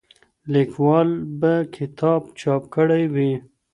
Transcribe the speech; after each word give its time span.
لیکوال 0.53 1.09
به 1.39 1.53
کتاب 1.75 2.21
چاپ 2.39 2.63
کړی 2.75 3.03
وي. 3.13 3.31